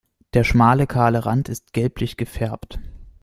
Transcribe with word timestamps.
Der 0.33 0.43
schmale 0.43 0.87
kahle 0.87 1.27
Rand 1.27 1.47
ist 1.47 1.73
gelblich 1.73 2.17
gefärbt. 2.17 2.79